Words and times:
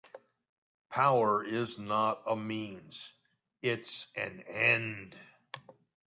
Power 0.89 1.43
is 1.45 1.77
not 1.77 2.23
a 2.25 2.35
means, 2.35 3.13
it 3.61 3.81
is 3.81 4.07
an 4.15 4.41
end. 4.47 5.15